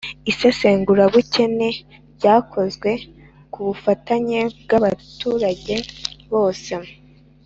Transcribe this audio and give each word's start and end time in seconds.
isesengurabukene 0.31 1.67
ryakozwe 2.17 2.91
ku 3.51 3.59
bufatanye 3.67 4.41
bw'abaturage 4.63 5.75
bose 6.31 6.73